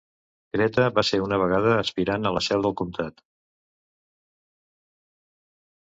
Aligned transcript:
Creta 0.55 0.85
va 0.95 1.03
ser 1.09 1.19
una 1.25 1.37
vegada 1.43 1.75
aspirant 1.83 2.25
a 2.29 2.33
la 2.37 2.43
seu 2.47 2.65
del 2.69 2.75
comtat. 2.83 3.23